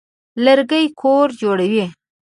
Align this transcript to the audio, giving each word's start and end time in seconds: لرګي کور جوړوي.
لرګي 0.43 0.85
کور 1.01 1.27
جوړوي. 1.41 1.85